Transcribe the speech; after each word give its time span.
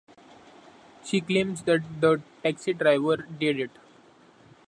She 1.03 1.21
claims 1.21 1.61
that 1.65 1.81
the 2.01 2.23
taxi 2.41 2.73
driver 2.73 3.17
did 3.17 3.59
it. 3.59 3.71